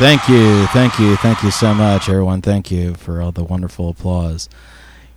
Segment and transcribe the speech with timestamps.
[0.00, 2.40] Thank you, thank you, thank you so much, everyone.
[2.40, 4.48] Thank you for all the wonderful applause.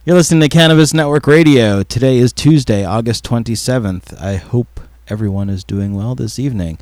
[0.03, 1.83] You're listening to Cannabis Network Radio.
[1.83, 4.21] Today is Tuesday, August 27th.
[4.21, 6.79] I hope everyone is doing well this evening.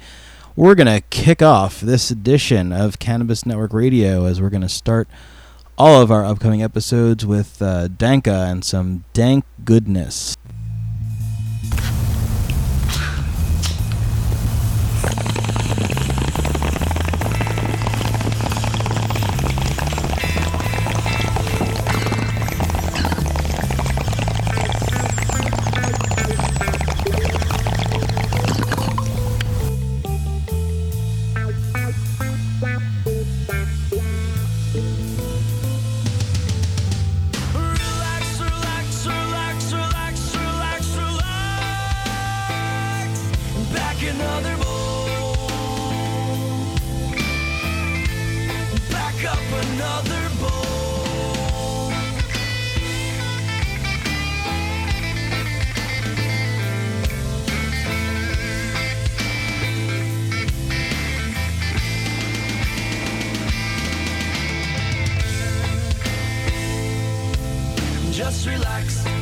[0.55, 4.67] We're going to kick off this edition of Cannabis Network Radio as we're going to
[4.67, 5.07] start
[5.77, 10.35] all of our upcoming episodes with uh, Danka and some dank goodness.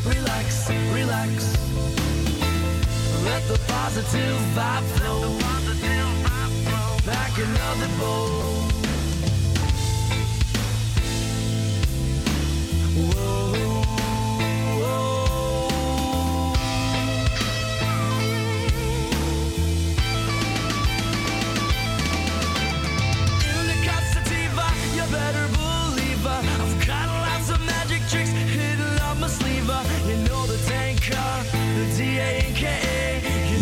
[0.05, 1.55] Relax, relax.
[3.25, 5.37] Let the positive vibe flow.
[7.05, 8.68] Back another bowl.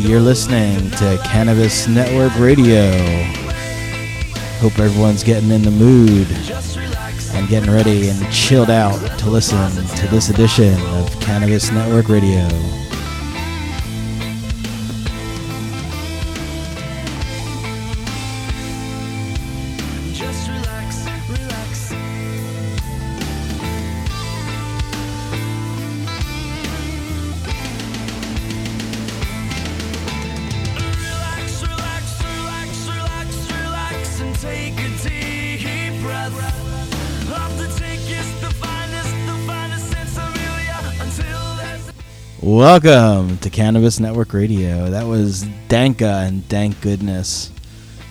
[0.07, 2.89] You're listening to Cannabis Network Radio.
[4.61, 6.31] Hope everyone's getting in the mood
[7.35, 12.47] and getting ready and chilled out to listen to this edition of Cannabis Network Radio.
[42.57, 44.89] Welcome to Cannabis Network Radio.
[44.89, 47.51] That was Danka and Dank Goodness.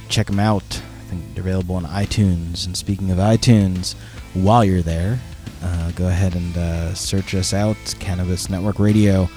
[0.08, 0.62] Check them out.
[0.62, 2.64] I think they're available on iTunes.
[2.64, 3.96] And speaking of iTunes,
[4.34, 5.18] while you're there,
[5.64, 9.28] uh, go ahead and uh, search us out, Cannabis Network Radio,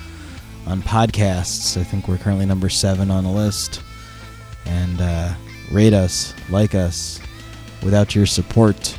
[0.68, 1.76] on podcasts.
[1.76, 3.82] I think we're currently number seven on the list.
[4.68, 5.34] And uh,
[5.72, 7.20] rate us, like us.
[7.82, 8.96] Without your support,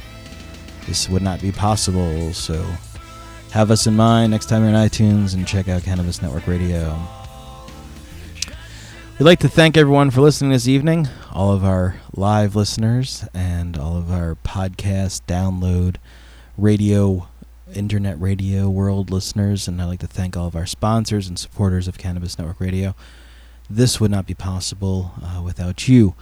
[0.89, 2.33] this would not be possible.
[2.33, 2.67] So
[3.53, 6.97] have us in mind next time you're on iTunes and check out Cannabis Network Radio.
[9.19, 13.77] We'd like to thank everyone for listening this evening, all of our live listeners and
[13.77, 15.97] all of our podcast download
[16.57, 17.29] radio
[17.75, 21.87] internet radio world listeners and I'd like to thank all of our sponsors and supporters
[21.87, 22.95] of Cannabis Network Radio.
[23.69, 26.15] This would not be possible uh, without you.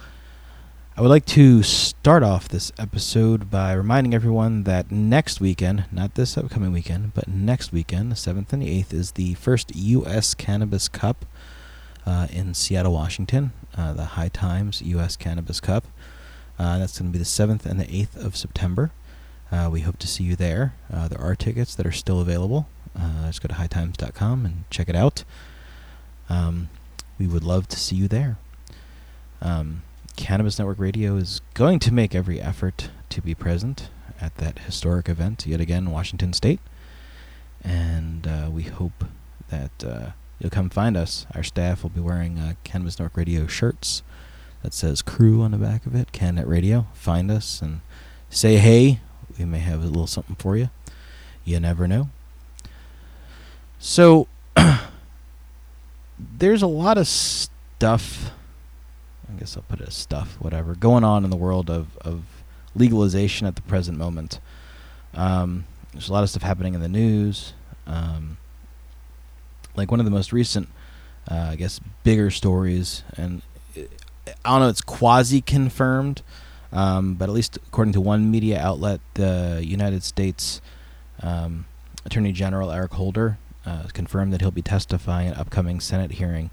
[0.99, 6.15] I would like to start off this episode by reminding everyone that next weekend, not
[6.15, 10.33] this upcoming weekend, but next weekend, the 7th and the 8th, is the first U.S.
[10.33, 11.23] Cannabis Cup
[12.05, 15.15] uh, in Seattle, Washington, uh, the High Times U.S.
[15.15, 15.85] Cannabis Cup.
[16.59, 18.91] Uh, that's going to be the 7th and the 8th of September.
[19.53, 20.73] Uh, we hope to see you there.
[20.91, 22.67] Uh, there are tickets that are still available.
[22.93, 25.23] Uh, just go to hightimes.com and check it out.
[26.27, 26.67] Um,
[27.17, 28.37] we would love to see you there.
[29.41, 29.83] Um,
[30.19, 35.07] Cannabis Network Radio is going to make every effort to be present at that historic
[35.07, 36.59] event yet again in Washington State.
[37.63, 39.05] And uh, we hope
[39.47, 41.25] that uh, you'll come find us.
[41.33, 44.03] Our staff will be wearing uh, Cannabis Network Radio shirts
[44.61, 46.87] that says crew on the back of it, CanNet Radio.
[46.93, 47.79] Find us and
[48.29, 48.99] say hey.
[49.39, 50.69] We may have a little something for you.
[51.45, 52.09] You never know.
[53.79, 54.27] So,
[56.19, 58.31] there's a lot of stuff
[59.29, 62.23] I guess I'll put it as stuff, whatever, going on in the world of, of
[62.75, 64.39] legalization at the present moment.
[65.13, 67.53] Um, there's a lot of stuff happening in the news.
[67.85, 68.37] Um,
[69.75, 70.69] like one of the most recent,
[71.29, 73.41] uh, I guess, bigger stories, and
[73.77, 73.81] uh,
[74.45, 76.21] I don't know, it's quasi confirmed,
[76.71, 80.61] um, but at least according to one media outlet, the United States
[81.21, 81.65] um,
[82.05, 86.49] Attorney General Eric Holder uh, confirmed that he'll be testifying at an upcoming Senate hearing.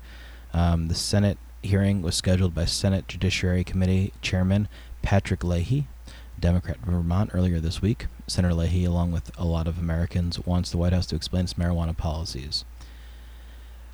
[0.52, 4.68] Um, the Senate hearing was scheduled by Senate Judiciary Committee Chairman
[5.02, 5.86] Patrick Leahy,
[6.38, 8.06] Democrat from Vermont, earlier this week.
[8.26, 11.54] Senator Leahy, along with a lot of Americans, wants the White House to explain its
[11.54, 12.64] marijuana policies.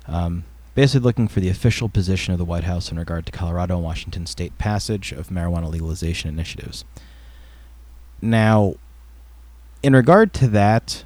[0.07, 3.75] Um, basically, looking for the official position of the White House in regard to Colorado
[3.75, 6.83] and Washington state passage of marijuana legalization initiatives.
[8.21, 8.75] Now,
[9.81, 11.03] in regard to that,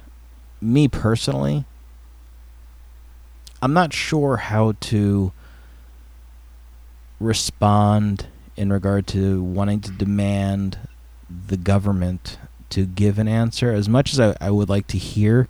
[0.60, 1.64] me personally,
[3.60, 5.32] I'm not sure how to
[7.20, 8.26] respond
[8.56, 10.78] in regard to wanting to demand
[11.46, 12.38] the government
[12.70, 13.72] to give an answer.
[13.72, 15.48] As much as I, I would like to hear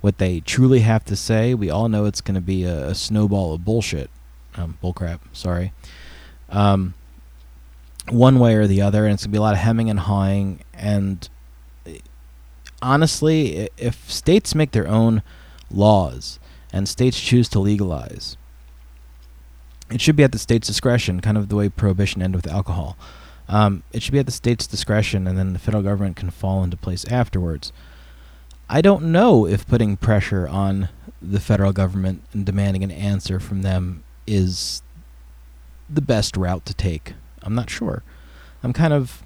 [0.00, 2.94] what they truly have to say, we all know it's going to be a, a,
[2.94, 4.10] snowball of bullshit.
[4.56, 5.72] Um, bullcrap, sorry.
[6.48, 6.94] Um,
[8.08, 10.00] one way or the other, and it's going to be a lot of hemming and
[10.00, 10.60] hawing.
[10.72, 11.28] And
[12.82, 15.22] honestly, if states make their own
[15.70, 16.40] laws
[16.72, 18.36] and states choose to legalize,
[19.90, 22.96] it should be at the state's discretion, kind of the way prohibition ended with alcohol.
[23.48, 26.62] Um, it should be at the state's discretion, and then the federal government can fall
[26.62, 27.72] into place afterwards.
[28.68, 30.88] I don't know if putting pressure on
[31.20, 34.82] the federal government and demanding an answer from them is
[35.88, 37.14] the best route to take.
[37.42, 38.04] I'm not sure.
[38.62, 39.24] I'm kind of,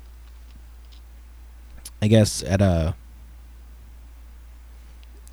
[2.00, 2.94] I guess, at a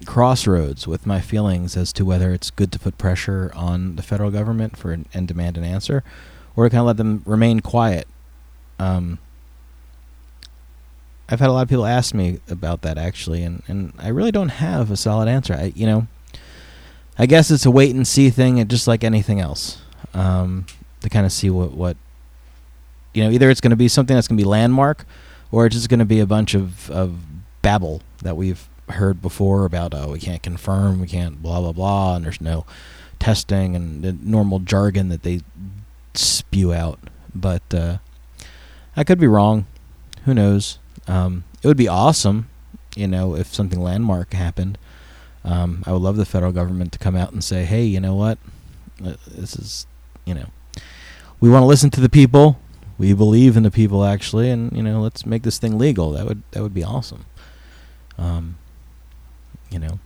[0.06, 4.31] crossroads with my feelings as to whether it's good to put pressure on the federal
[4.31, 6.03] government for an, and demand an answer,
[6.56, 8.07] or to kind of let them remain quiet.
[8.80, 9.19] Um,
[11.30, 14.31] I've had a lot of people ask me about that actually, and, and I really
[14.31, 15.53] don't have a solid answer.
[15.53, 16.07] I you know,
[17.18, 19.81] I guess it's a wait and see thing, and just like anything else,
[20.13, 20.65] um,
[21.00, 21.95] to kind of see what what
[23.13, 23.30] you know.
[23.30, 25.06] Either it's going to be something that's going to be landmark,
[25.51, 27.15] or it's just going to be a bunch of of
[27.62, 32.16] babble that we've heard before about oh we can't confirm we can't blah blah blah
[32.16, 32.66] and there's no
[33.19, 35.42] testing and the normal jargon that they
[36.13, 37.00] spew out.
[37.33, 37.98] But uh,
[38.98, 39.68] I could be wrong.
[40.25, 40.80] Who knows?
[41.07, 42.50] Um, it would be awesome
[42.95, 44.78] you know if something landmark happened.
[45.44, 48.16] Um, I would love the federal government to come out and say hey you know
[48.16, 48.38] what?
[49.04, 49.88] Uh, this is
[50.25, 50.48] you know
[51.39, 52.60] we want to listen to the people.
[52.98, 56.12] We believe in the people actually and you know let's make this thing legal.
[56.12, 57.25] That would that would be awesome.
[58.18, 58.57] Um,
[59.71, 60.00] you know,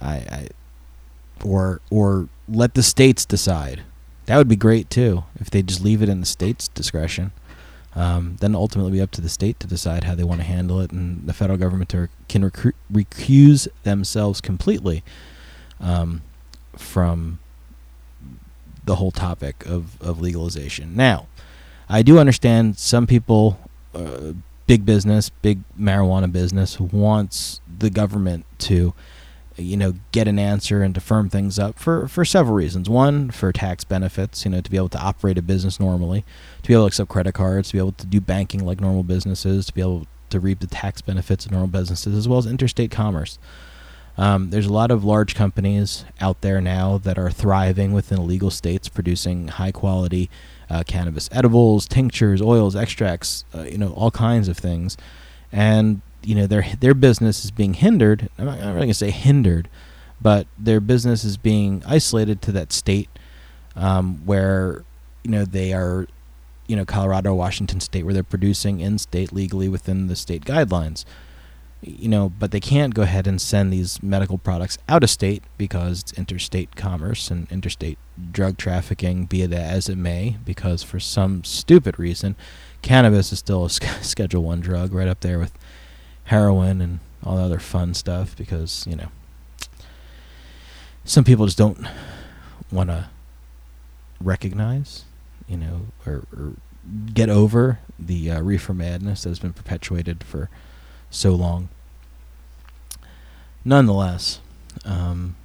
[0.00, 0.48] I, I
[1.44, 3.82] or or let the states decide.
[4.26, 7.32] That would be great too if they just leave it in the state's discretion.
[7.94, 10.80] Um, then ultimately be up to the state to decide how they want to handle
[10.80, 11.90] it, and the federal government
[12.26, 15.04] can recru- recuse themselves completely
[15.78, 16.22] um,
[16.74, 17.38] from
[18.84, 20.96] the whole topic of, of legalization.
[20.96, 21.26] Now,
[21.88, 23.58] I do understand some people,
[23.94, 24.32] uh,
[24.66, 28.94] big business, big marijuana business, wants the government to
[29.56, 32.88] you know get an answer and to firm things up for for several reasons.
[32.88, 36.24] One for tax benefits you know to be able to operate a business normally
[36.62, 39.02] to be able to accept credit cards to be able to do banking like normal
[39.02, 42.46] businesses to be able to reap the tax benefits of normal businesses as well as
[42.46, 43.38] interstate commerce.
[44.18, 48.50] Um, there's a lot of large companies out there now that are thriving within illegal
[48.50, 50.28] states producing high quality
[50.68, 54.96] uh, cannabis edibles tinctures oils extracts uh, you know all kinds of things.
[55.50, 58.28] And you know their their business is being hindered.
[58.38, 59.68] I'm not, I'm not really gonna say hindered,
[60.20, 63.08] but their business is being isolated to that state
[63.76, 64.84] um, where
[65.24, 66.06] you know they are,
[66.66, 71.04] you know Colorado, Washington State, where they're producing in state legally within the state guidelines.
[71.84, 75.42] You know, but they can't go ahead and send these medical products out of state
[75.58, 77.98] because it's interstate commerce and interstate
[78.30, 82.36] drug trafficking, be it as it may, because for some stupid reason,
[82.82, 83.70] cannabis is still a
[84.02, 85.52] Schedule One drug, right up there with
[86.24, 89.08] heroin and all the other fun stuff because you know
[91.04, 91.86] some people just don't
[92.70, 93.08] want to
[94.20, 95.04] recognize,
[95.48, 96.52] you know, or, or
[97.12, 100.48] get over the uh, reefer madness that has been perpetuated for
[101.10, 101.68] so long.
[103.64, 104.40] Nonetheless,
[104.84, 105.36] um,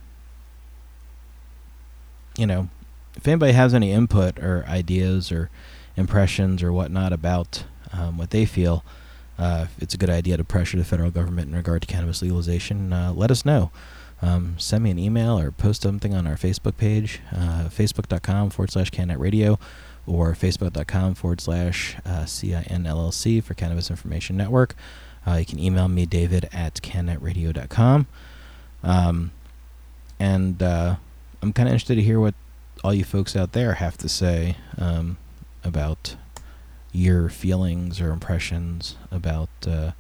[2.37, 2.69] you know,
[3.15, 5.49] if anybody has any input or ideas or
[5.95, 8.83] impressions or whatnot about um, what they feel,
[9.37, 12.21] uh, if it's a good idea to pressure the federal government in regard to cannabis
[12.21, 13.71] legalization, uh, let us know.
[14.21, 18.71] Um, send me an email or post something on our Facebook page, uh, facebook.com forward
[18.71, 19.59] slash cannet radio
[20.07, 24.75] or facebook.com forward slash uh, CINLLC for Cannabis Information Network.
[25.27, 28.07] Uh, you can email me, david at cannetradio.com.
[28.83, 29.31] Um,
[30.19, 30.95] and uh,
[31.41, 32.33] I'm kind of interested to hear what
[32.83, 35.17] all you folks out there have to say um,
[35.63, 36.15] about
[36.91, 39.91] your feelings or impressions about uh,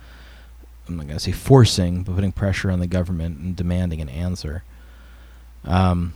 [0.87, 4.63] I'm not gonna say forcing, but putting pressure on the government and demanding an answer.
[5.65, 6.13] Um,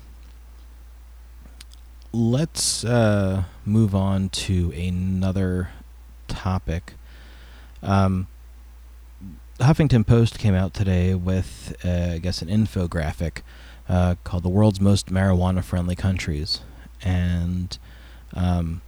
[2.13, 5.69] let's uh, move on to another
[6.27, 6.93] topic.
[7.83, 8.27] Um,
[9.59, 13.41] Huffington Post came out today with, uh, I guess, an infographic
[13.89, 16.61] uh, called "The World's Most Marijuana-Friendly Countries,"
[17.03, 17.77] and
[18.33, 18.81] um,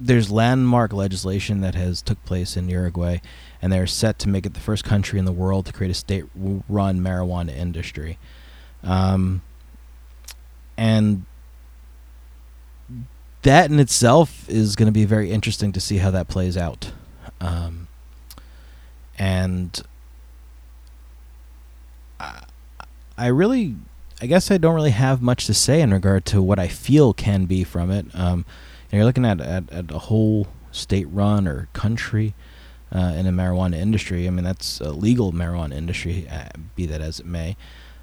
[0.00, 3.18] there's landmark legislation that has took place in Uruguay,
[3.62, 5.94] and they're set to make it the first country in the world to create a
[5.94, 8.18] state-run marijuana industry.
[8.82, 9.42] Um,
[10.76, 11.24] and
[13.42, 16.92] that in itself is going to be very interesting to see how that plays out.
[17.40, 17.88] Um,
[19.18, 19.80] and
[22.18, 22.44] I,
[23.16, 23.76] I really,
[24.20, 27.12] I guess I don't really have much to say in regard to what I feel
[27.12, 28.06] can be from it.
[28.14, 28.44] Um,
[28.96, 32.34] you're looking at, at, at a whole state run or country
[32.92, 34.26] uh, in a marijuana industry.
[34.26, 37.56] I mean, that's a legal marijuana industry, uh, be that as it may.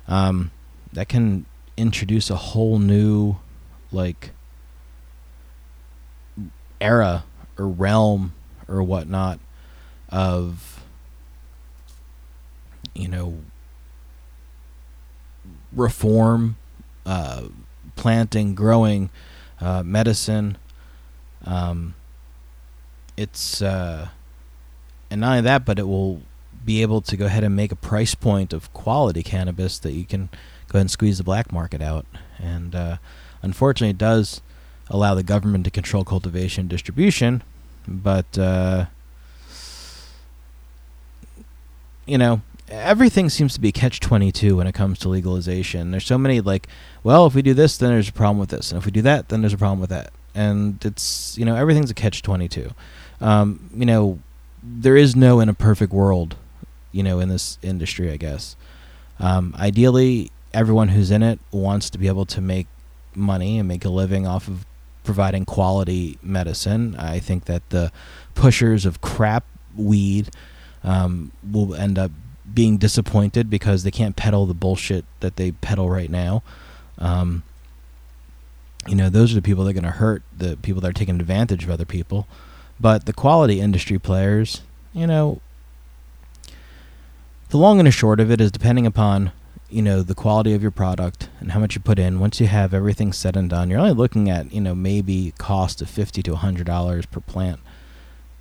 [0.07, 0.51] Um,
[0.93, 1.45] that can
[1.77, 3.37] introduce a whole new,
[3.91, 4.31] like,
[6.81, 7.23] era
[7.57, 8.33] or realm
[8.67, 9.39] or whatnot
[10.09, 10.83] of,
[12.93, 13.37] you know,
[15.71, 16.57] reform,
[17.05, 17.43] uh,
[17.95, 19.09] planting, growing,
[19.61, 20.57] uh, medicine,
[21.45, 21.95] um,
[23.17, 24.09] it's uh,
[25.09, 26.21] and not only that, but it will
[26.63, 30.05] be able to go ahead and make a price point of quality cannabis that you
[30.05, 30.29] can
[30.67, 32.05] go ahead and squeeze the black market out.
[32.37, 32.97] And uh,
[33.41, 34.41] unfortunately, it does
[34.89, 37.43] allow the government to control cultivation and distribution,
[37.87, 38.85] but uh,
[42.05, 46.17] you know everything seems to be catch 22 when it comes to legalization there's so
[46.17, 46.67] many like
[47.03, 49.01] well if we do this then there's a problem with this and if we do
[49.01, 52.71] that then there's a problem with that and it's you know everything's a catch 22
[53.19, 54.19] um, you know
[54.63, 56.35] there is no in a perfect world
[56.91, 58.55] you know in this industry i guess.
[59.19, 62.67] Um, ideally everyone who's in it wants to be able to make
[63.15, 64.65] money and make a living off of
[65.03, 66.95] providing quality medicine.
[66.95, 67.91] I think that the
[68.35, 69.45] pushers of crap
[69.75, 70.29] weed
[70.83, 72.11] um, will end up
[72.53, 76.43] being disappointed because they can't peddle the bullshit that they peddle right now.
[76.97, 77.43] Um,
[78.87, 80.93] you know, those are the people that are going to hurt the people that are
[80.93, 82.27] taking advantage of other people.
[82.79, 84.61] But the quality industry players,
[84.91, 85.39] you know,
[87.49, 89.31] the long and the short of it is depending upon,
[89.69, 92.19] you know, the quality of your product and how much you put in.
[92.19, 95.81] Once you have everything said and done, you're only looking at, you know, maybe cost
[95.81, 97.59] of 50 to $100 per plant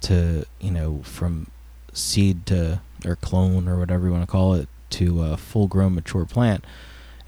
[0.03, 1.49] to, you know, from
[1.93, 5.95] seed to or clone or whatever you want to call it to a full grown
[5.95, 6.65] mature plant.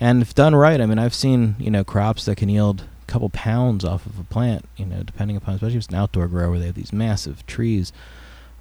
[0.00, 3.28] And if done right, I mean, I've seen, you know, crops that can yield couple
[3.30, 6.58] pounds off of a plant, you know, depending upon, especially if it's an outdoor grower
[6.58, 7.92] they have these massive trees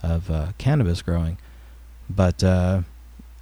[0.03, 1.37] of uh, cannabis growing.
[2.09, 2.81] But, uh,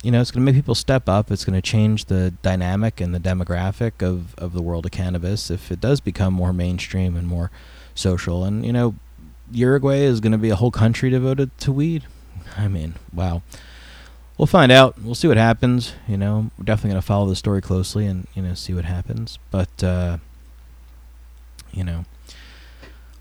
[0.04, 1.32] you know, it's going to make people step up.
[1.32, 5.50] It's going to change the dynamic and the demographic of, of the world of cannabis
[5.50, 7.50] if it does become more mainstream and more
[7.96, 8.44] social.
[8.44, 8.96] And, you know,
[9.52, 12.04] Uruguay is going to be a whole country devoted to weed.
[12.56, 13.42] I mean, wow.
[14.38, 15.02] We'll find out.
[15.02, 15.94] We'll see what happens.
[16.08, 18.86] You know, we're definitely going to follow the story closely and, you know, see what
[18.86, 19.40] happens.
[19.52, 20.18] But, uh,
[21.72, 22.06] you know,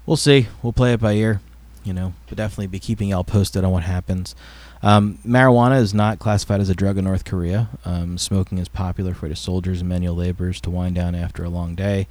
[0.07, 0.49] we'll see.
[0.63, 1.41] We'll play it by ear.
[1.85, 4.35] You know, but definitely be keeping y'all posted on what happens.
[4.83, 7.71] Um, marijuana is not classified as a drug in North Korea.
[7.85, 11.49] Um, smoking is popular for the soldiers and manual laborers to wind down after a
[11.49, 12.07] long day.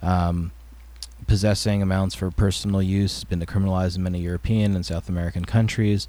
[0.00, 0.52] Um,
[1.26, 6.08] possessing amounts for personal use has been decriminalized in many European and South American countries.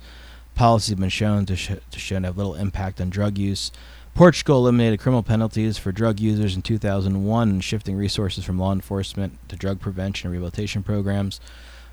[0.55, 3.72] Policies have been shown to, sh- to show to have little impact on drug use.
[4.17, 9.55] Portugal eliminated criminal penalties for drug users in 2001, shifting resources from law enforcement to
[9.55, 11.39] drug prevention and rehabilitation programs.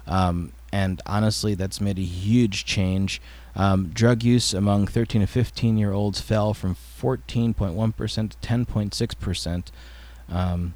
[0.07, 3.21] Um, and honestly, that's made a huge change.
[3.55, 9.65] Um, drug use among 13 to 15 year olds fell from 14.1% to 10.6%
[10.31, 10.73] um,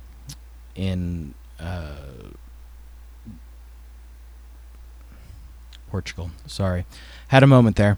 [0.74, 1.94] in uh,
[5.90, 6.30] Portugal.
[6.46, 6.84] Sorry.
[7.28, 7.96] Had a moment there.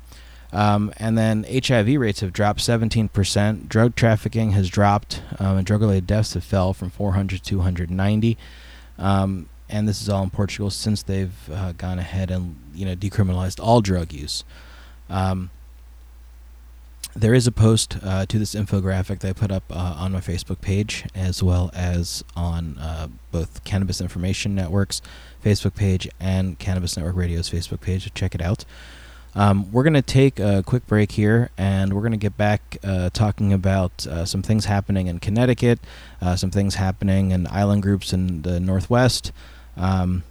[0.53, 3.69] Um, and then HIV rates have dropped 17%.
[3.69, 8.37] Drug trafficking has dropped, um, and drug related deaths have fell from 400 to 290.
[8.99, 12.97] Um, and this is all in Portugal since they've uh, gone ahead and you know
[12.97, 14.45] decriminalized all drug use.
[15.09, 15.51] Um,
[17.15, 20.21] there is a post uh, to this infographic that I put up uh, on my
[20.21, 25.03] Facebook page, as well as on uh, both Cannabis Information Network's
[25.45, 28.13] Facebook page and Cannabis Network Radio's Facebook page.
[28.15, 28.65] Check it out.
[29.35, 32.79] Um, we're going to take a quick break here, and we're going to get back
[32.83, 35.79] uh, talking about uh, some things happening in Connecticut,
[36.21, 39.31] uh, some things happening in island groups in the Northwest,
[39.77, 40.25] um,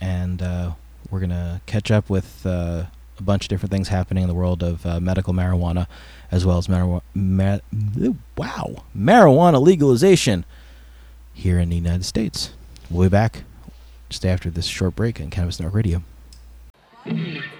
[0.00, 0.72] and uh,
[1.10, 2.84] we're going to catch up with uh,
[3.18, 5.86] a bunch of different things happening in the world of uh, medical marijuana,
[6.30, 7.02] as well as marijuana.
[7.12, 7.58] Ma-
[8.36, 10.44] wow, marijuana legalization
[11.32, 12.52] here in the United States.
[12.88, 13.42] We'll be back
[14.08, 16.02] just after this short break on Cannabis Network Radio.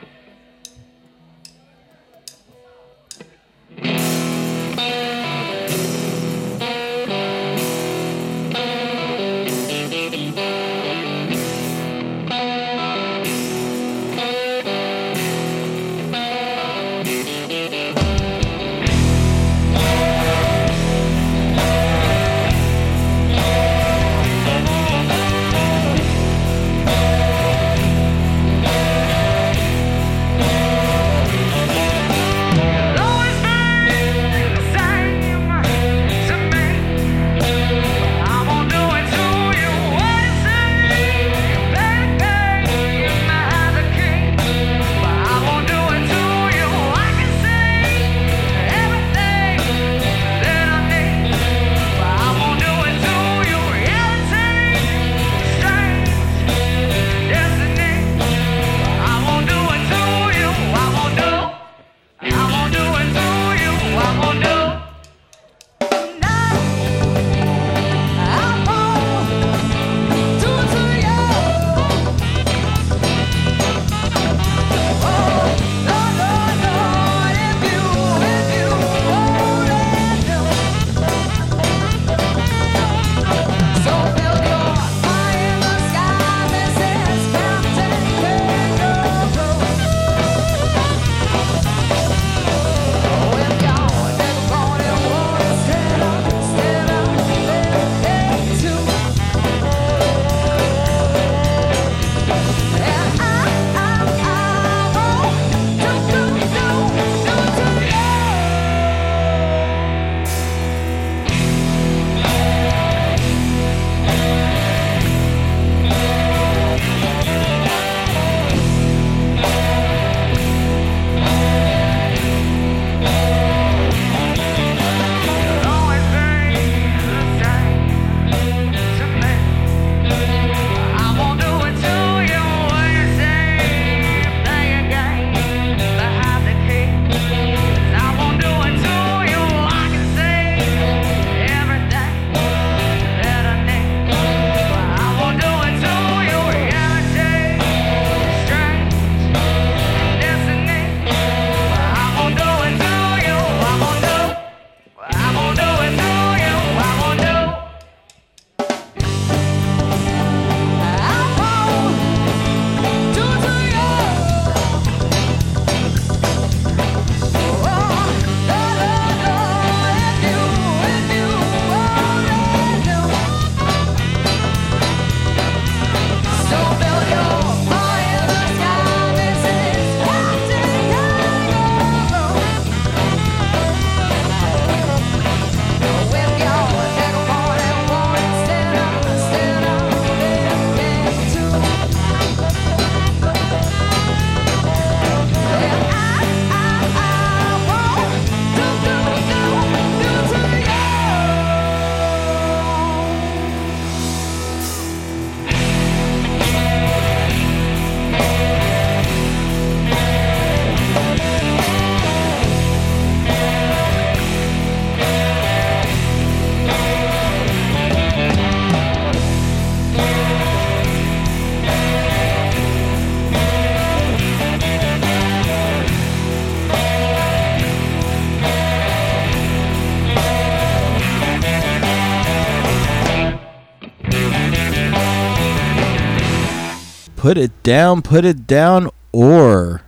[237.24, 239.80] Put it down, put it down, or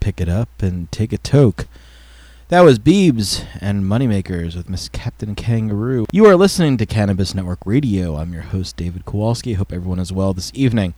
[0.00, 1.68] pick it up and take a toke.
[2.48, 6.06] That was Beebs and Moneymakers with Miss Captain Kangaroo.
[6.10, 8.16] You are listening to Cannabis Network Radio.
[8.16, 9.52] I'm your host, David Kowalski.
[9.52, 10.94] Hope everyone is well this evening.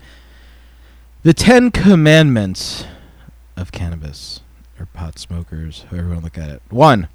[1.23, 2.87] The Ten Commandments
[3.55, 4.41] of cannabis,
[4.81, 6.63] or pot smokers, however you want to look at it.
[6.71, 7.09] One,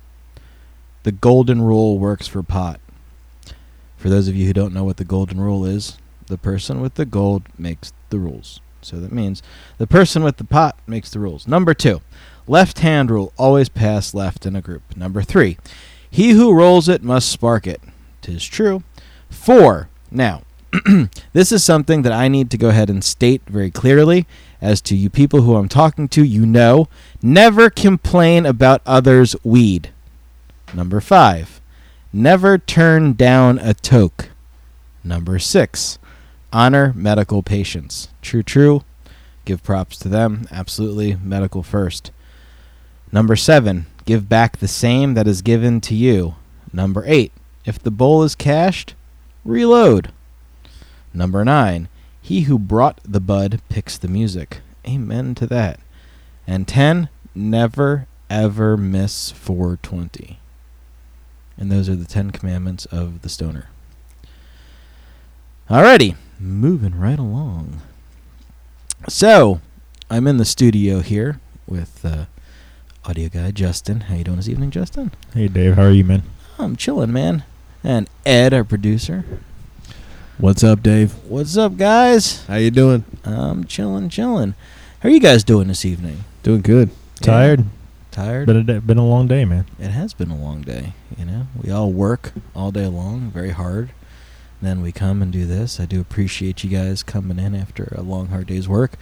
[1.02, 2.80] the golden rule works for pot.
[3.98, 5.98] For those of you who don't know what the golden rule is,
[6.34, 8.60] the person with the gold makes the rules.
[8.82, 9.44] So that means
[9.78, 11.48] the person with the pot makes the rules.
[11.48, 12.02] Number two,
[12.48, 14.98] left hand rule always pass left in a group.
[14.98, 15.60] Number three,
[16.10, 17.82] he who rolls it must spark it.
[18.24, 18.82] Tis true.
[19.30, 20.42] Four, now,
[21.34, 24.26] this is something that I need to go ahead and state very clearly
[24.60, 26.88] as to you people who I'm talking to, you know,
[27.22, 29.92] never complain about others' weed.
[30.74, 31.62] Number five,
[32.12, 34.30] never turn down a toke.
[35.04, 36.00] Number six,
[36.54, 38.08] Honor medical patients.
[38.22, 38.84] True, true.
[39.44, 40.48] Give props to them.
[40.52, 41.16] Absolutely.
[41.16, 42.12] Medical first.
[43.12, 46.36] Number seven, give back the same that is given to you.
[46.72, 47.32] Number eight,
[47.66, 48.96] if the bowl is cashed,
[49.44, 50.12] reload.
[51.14, 51.90] Number nine,
[52.22, 54.62] he who brought the bud picks the music.
[54.88, 55.80] Amen to that.
[56.48, 60.40] And 10, never ever miss 420.
[61.58, 63.70] And those are the 10 commandments of the stoner.
[65.70, 67.82] Alrighty, moving right along.
[69.08, 69.62] So,
[70.10, 72.26] I'm in the studio here with uh,
[73.06, 74.02] audio guy Justin.
[74.02, 75.12] How you doing this evening, Justin?
[75.34, 76.24] Hey Dave, how are you, man?
[76.60, 77.44] I'm chilling, man.
[77.84, 79.26] And Ed, our producer.
[80.38, 81.14] What's up, Dave?
[81.28, 82.46] What's up, guys?
[82.46, 83.04] How you doing?
[83.24, 84.56] I'm chilling, chilling.
[85.02, 86.24] How are you guys doing this evening?
[86.44, 86.90] Doing good.
[87.22, 87.60] Tired?
[87.62, 87.66] Yeah.
[88.12, 88.48] Tired?
[88.48, 89.66] Been a day, been a long day, man.
[89.80, 90.94] it has been a long day.
[91.18, 93.90] You know, we all work all day long, very hard.
[94.64, 95.80] Then we come and do this.
[95.80, 98.94] I do appreciate you guys coming in after a long, hard day's work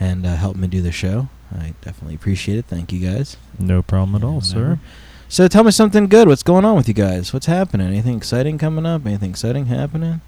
[0.00, 1.28] and uh, helping me do the show.
[1.54, 2.64] I definitely appreciate it.
[2.66, 3.36] Thank you guys.
[3.58, 4.74] No problem at all, Whatever.
[4.74, 4.78] sir.
[5.28, 6.26] So tell me something good.
[6.26, 7.32] What's going on with you guys?
[7.32, 7.86] What's happening?
[7.86, 9.06] Anything exciting coming up?
[9.06, 10.20] Anything exciting happening?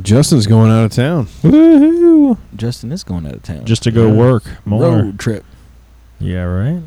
[0.00, 1.26] Justin's going out of town.
[1.42, 2.38] Woohoo!
[2.54, 3.64] Justin is going out of town.
[3.64, 4.12] Just to go Yeah.
[4.14, 4.82] work more.
[4.82, 5.44] road trip.
[6.20, 6.82] Yeah, right.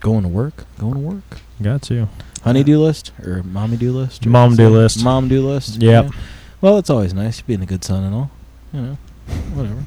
[0.00, 0.64] Going to work.
[0.78, 1.40] Going to work.
[1.60, 2.08] Got to.
[2.42, 4.26] Honeydew list or mommy do list?
[4.26, 5.02] or Mom do list.
[5.02, 5.80] Mom do list.
[5.82, 6.04] Yep.
[6.06, 6.10] Yeah.
[6.64, 8.30] Well, it's always nice being a good son and all.
[8.72, 8.96] You know,
[9.52, 9.84] whatever.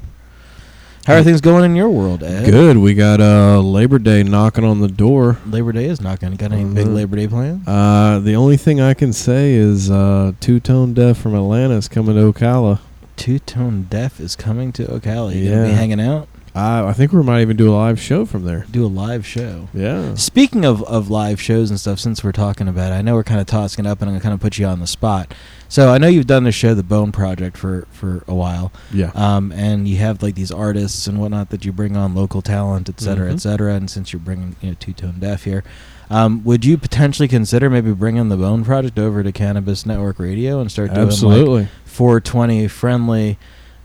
[1.08, 2.44] How are things going in your world, Ed?
[2.48, 2.76] Good.
[2.76, 5.38] We got uh, Labor Day knocking on the door.
[5.44, 6.32] Labor Day is knocking.
[6.36, 6.94] Got any big Mhm.
[6.94, 7.66] Labor Day plans?
[7.66, 11.88] Uh, the only thing I can say is uh, Two Tone Deaf from Atlanta is
[11.88, 12.78] coming to Ocala.
[13.16, 15.34] Two Tone Deaf is coming to Ocala.
[15.34, 15.74] You gonna be Yeah.
[15.74, 16.28] hanging out?
[16.54, 18.66] Uh, I think we might even do a live show from there.
[18.70, 19.66] Do a live show.
[19.74, 20.14] Yeah.
[20.14, 23.24] Speaking of, of live shows and stuff, since we're talking about it, I know we're
[23.24, 25.34] kind of tossing it up, and I'm gonna kind of put you on the spot.
[25.70, 29.10] So I know you've done the show, The Bone Project, for for a while, Yeah.
[29.14, 32.88] um, and you have like these artists and whatnot that you bring on, local talent,
[32.88, 33.40] et cetera, et Mhm.
[33.40, 33.74] cetera.
[33.74, 35.62] And since you're bringing you know Two Tone Deaf here,
[36.10, 40.58] um, would you potentially consider maybe bringing the Bone Project over to Cannabis Network Radio
[40.60, 41.68] and start doing like Absolutely.
[41.84, 43.36] 420 friendly?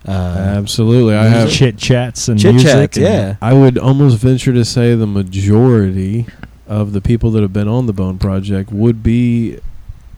[0.08, 1.16] Uh, Absolutely.
[1.16, 1.50] I have.
[1.50, 2.92] chit chats and Chit music.
[2.92, 3.36] chats, yeah.
[3.42, 6.28] I would almost venture to say the majority
[6.68, 9.58] of the people that have been on the Bone Project would be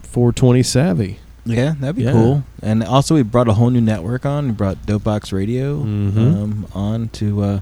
[0.02, 1.18] 420 savvy.
[1.46, 2.12] Yeah, that'd be Yeah.
[2.12, 2.42] cool.
[2.62, 4.46] And also, we brought a whole new network on.
[4.48, 6.16] We brought Dopebox Radio Mhm.
[6.42, 7.60] um, on to uh,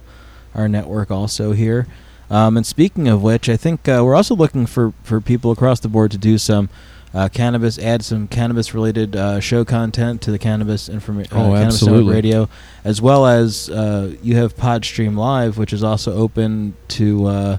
[0.54, 1.86] our network also here.
[2.30, 5.80] Um, and speaking of which, I think uh, we're also looking for, for people across
[5.80, 6.68] the board to do some
[7.14, 11.36] uh, cannabis, add some cannabis related uh, show content to the cannabis information.
[11.36, 12.12] Oh, cannabis absolutely.
[12.12, 12.48] Radio,
[12.84, 17.26] as well as uh, you have Podstream Live, which is also open to.
[17.26, 17.56] Uh,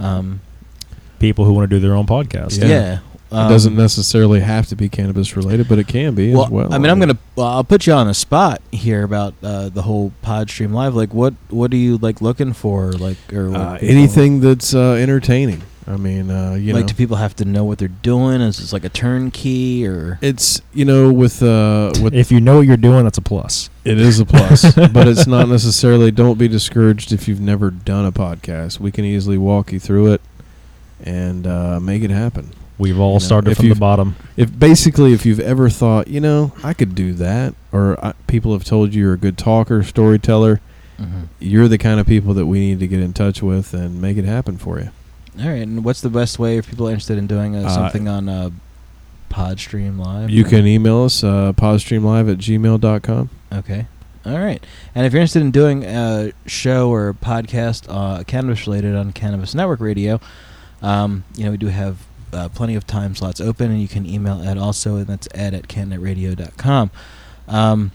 [0.00, 0.40] um,
[1.20, 2.58] People who want to do their own podcast.
[2.58, 2.66] Yeah.
[2.66, 2.98] yeah.
[3.32, 6.50] It um, doesn't necessarily have to be cannabis related, but it can be well, as
[6.50, 6.72] well.
[6.72, 7.18] I mean, I'm gonna.
[7.34, 10.94] Well, I'll put you on a spot here about uh, the whole pod stream Live.
[10.94, 12.92] Like, what what are you like looking for?
[12.92, 15.62] Like, or uh, people- anything that's uh, entertaining.
[15.84, 18.40] I mean, uh, you like, know, do people have to know what they're doing?
[18.40, 20.16] Is this like a turnkey or?
[20.22, 23.68] it's you know with uh, with If you know what you're doing, that's a plus.
[23.84, 26.10] it is a plus, but it's not necessarily.
[26.12, 28.78] Don't be discouraged if you've never done a podcast.
[28.78, 30.20] We can easily walk you through it
[31.02, 32.52] and uh, make it happen.
[32.82, 34.16] We've all You know, started from the bottom.
[34.36, 38.52] If basically, if you've ever thought, you know, I could do that, or I, people
[38.52, 40.60] have told you you're a good talker, storyteller,
[41.00, 41.28] Mhm.
[41.40, 44.16] you're the kind of people that we need to get in touch with and make
[44.16, 44.90] it happen for you.
[45.40, 47.68] All right, and what's the best way if people are interested in doing uh, Uh,
[47.74, 48.50] something on uh,
[49.30, 50.30] Podstream Live?
[50.30, 53.30] You can email us, uh, podstreamlive at gmail.com.
[53.52, 53.86] Okay.
[54.26, 54.62] All right.
[54.94, 59.12] And if you're interested in doing a show or a podcast uh, cannabis related on
[59.12, 60.20] Cannabis Network Radio,
[60.82, 61.96] um, you know, we do have
[62.32, 65.54] uh, plenty of time slots open, and you can email Ed also, and that's ed
[65.54, 66.90] at cannetradio.com.
[67.48, 67.92] Um,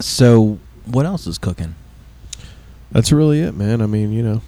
[0.00, 1.74] so, what else is cooking?
[2.90, 3.82] That's really it, man.
[3.82, 4.42] I mean, you know,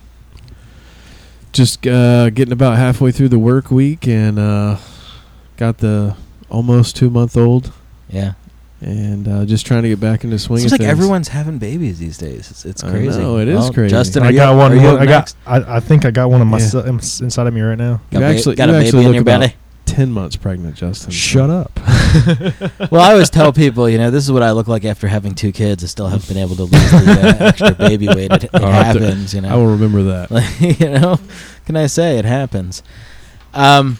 [1.52, 4.78] just uh, getting about halfway through the work week and uh,
[5.56, 6.16] got the
[6.48, 7.72] almost two month old
[8.08, 8.34] Yeah.
[8.80, 10.90] And uh, just trying to get back into swing Seems like things.
[10.90, 12.50] everyone's having babies these days.
[12.50, 13.18] It's, it's I crazy.
[13.18, 13.90] know, it is Well, crazy.
[13.90, 14.72] Justin, I got one.
[14.72, 15.34] are you up I got.
[15.46, 16.94] I, I think I got one of my Yeah.
[16.98, 18.00] s- inside of me right now.
[18.10, 19.54] Got, You ba- actually- got you a actually baby in look your belly?
[19.86, 21.10] 10 months pregnant, Justin.
[21.10, 21.72] Shut up.
[22.92, 25.34] well, I always tell people, you know, this is what I look like after having
[25.34, 25.82] two kids.
[25.82, 28.30] I still haven't been able to lose the uh, extra baby weight.
[28.30, 29.48] It, it I'll to- happens, you know.
[29.48, 29.58] I know.
[29.60, 30.30] will remember that.
[30.78, 31.18] You know,
[31.64, 32.82] can I say it happens?
[33.54, 33.98] Um,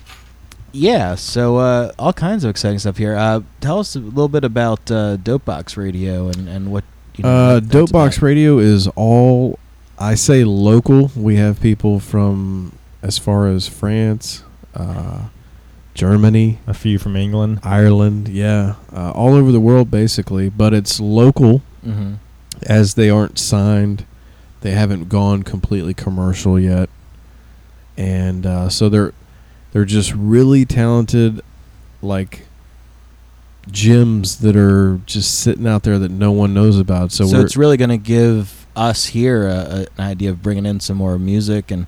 [0.73, 1.15] yeah.
[1.15, 3.17] So uh, all kinds of exciting stuff here.
[3.17, 6.85] Uh, tell us a little bit about uh, Dopebox Radio and and what.
[7.17, 8.23] You know, Uh, what that's Dopebox.
[8.23, 9.59] Radio is all,
[9.99, 11.11] I say local.
[11.17, 15.23] We have people from as far as France, uh,
[15.95, 17.59] Germany, A few from England.
[17.65, 20.49] Ireland, yeah, uh, all over the world basically.
[20.49, 22.15] But it's local, Mm-hmm.
[22.67, 24.05] as they aren't signed.
[24.61, 26.89] They haven't gone completely commercial yet,
[27.97, 29.13] and uh, so they're
[29.73, 31.41] they're just really talented,
[32.03, 32.47] like
[33.71, 37.13] gems that are just sitting out there that no one knows about.
[37.13, 40.65] So, So, it's really going to give us here a, a, an idea of bringing
[40.67, 41.87] in some more music and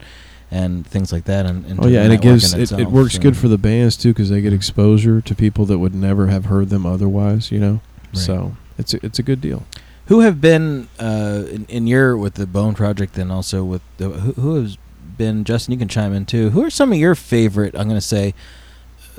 [0.52, 1.46] and things like that.
[1.46, 3.56] And, and oh yeah, and it gives it, itself, it works so- good for the
[3.58, 7.52] bands too because they get exposure to people that would never have heard them otherwise.
[7.52, 7.80] You know,
[8.12, 8.16] Right.
[8.16, 9.64] so it's a, it's a good deal.
[10.06, 14.08] Who have been uh, in, in your with the Bone Project and also with the
[14.08, 14.76] who, who has
[15.20, 15.72] been Justin?
[15.72, 16.50] You can chime in too.
[16.50, 17.74] Who are some of your favorite?
[17.74, 18.34] I'm going to say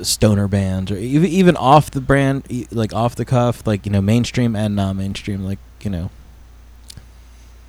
[0.00, 3.92] stoner bands or even even off the brand, e- like off the cuff, like you
[3.92, 6.10] know mainstream and non-mainstream, like you know.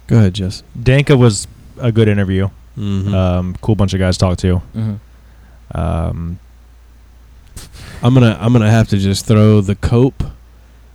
[0.08, 0.64] Go ahead, Jess.
[0.78, 2.50] Danka was a good interview.
[2.78, 3.14] Mm-hmm.
[3.14, 4.62] Um, cool bunch of guys to talk to.
[4.76, 5.78] Mm-hmm.
[5.80, 6.40] Um,
[8.02, 10.24] I'm gonna I'm gonna have to just throw the cope.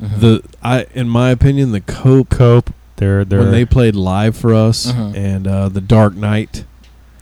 [0.01, 0.21] Mm-hmm.
[0.21, 2.71] The I in my opinion the cope Cope.
[2.97, 5.17] They're they're when they played live for us Mhm.
[5.17, 6.65] and uh, the Dark Knight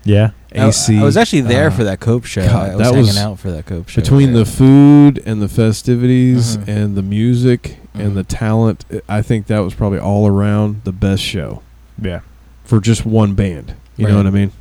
[0.06, 0.30] yeah.
[0.52, 0.96] AC.
[0.96, 2.42] I, I was actually there uh, for that Cope show.
[2.46, 4.00] God, I was that hanging was out for that Cope show.
[4.00, 4.44] between there.
[4.44, 6.68] the food and the festivities Mhm.
[6.68, 8.84] and the music and the talent.
[9.08, 11.62] I think that was probably all around the best show
[12.00, 12.20] Yeah.
[12.64, 13.74] for just one band.
[13.98, 14.52] You know what I mean?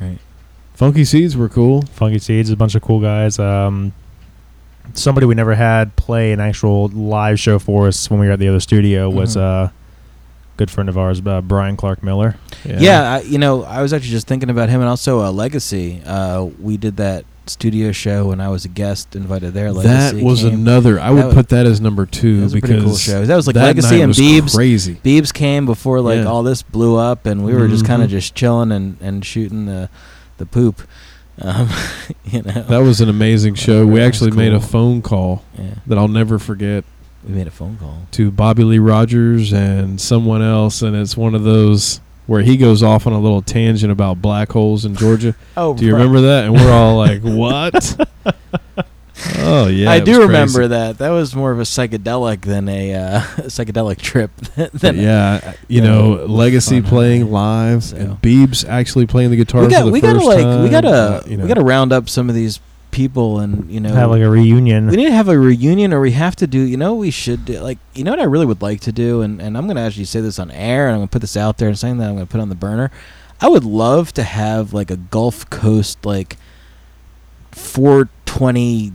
[0.00, 0.18] Right.
[0.74, 1.82] Funky Seeds were cool.
[1.92, 3.38] Funky Seeds, a bunch of cool guys.
[3.38, 3.92] Um,
[4.92, 8.38] somebody we never had play an actual live show for us when we were at
[8.38, 9.40] the other studio was Mhm.
[9.40, 9.72] a
[10.56, 12.36] good friend of ours, uh, Brian Clark Miller.
[12.64, 16.00] Yeah, I, you know, I was actually just thinking about him and also uh, Legacy.
[16.04, 19.70] Uh, we did that studio show when I was a guest invited there.
[19.74, 20.54] that was came.
[20.54, 20.98] another.
[20.98, 22.96] I That would was- put that as number two That was a because pretty cool
[22.96, 23.24] show.
[23.26, 24.54] That was like that Legacy night and was Beebs.
[24.54, 24.94] Crazy.
[25.04, 26.24] Beebs came before like Yeah.
[26.24, 29.66] all this blew up, and we were just kind of just chilling and, and shooting
[29.66, 29.90] the
[30.38, 30.80] the poop.
[31.42, 31.68] Um,
[32.24, 33.80] you know, That was an amazing show.
[33.80, 35.74] That We was actually made a phone call yeah.
[35.86, 36.84] that I'll never forget
[37.26, 38.06] We made a phone call.
[38.12, 42.82] to Bobby Lee Rogers and someone else, and it's one of those where he goes
[42.82, 45.34] off on a little tangent about black holes in Georgia.
[45.56, 46.44] Oh, Do you remember that?
[46.46, 48.08] And we're all like, "What?"
[49.38, 50.68] oh yeah, I do remember crazy.
[50.68, 50.98] that.
[50.98, 54.34] That was more of a psychedelic than a uh, psychedelic trip.
[54.56, 56.90] than yeah, you Yeah, know, Legacy fun.
[56.90, 60.40] playing live So- and Beebs actually playing the guitar we got we first gotta like
[60.44, 60.62] time.
[60.62, 61.44] we gotta uh, you know.
[61.44, 62.58] we gotta round up some of these
[62.94, 64.86] people and you know Have like a reunion.
[64.86, 67.10] we need to have a reunion or we have to do you know what we
[67.10, 69.66] should do like you know what i really would like to do and, and i'm
[69.66, 71.66] going to actually say this on air and i'm going to put this out there
[71.68, 72.92] and saying that i'm going to put on the burner
[73.40, 76.36] i would love to have like a gulf coast like
[77.50, 78.92] 420